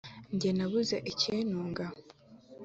[0.39, 1.85] jyewe nabuze ikintunga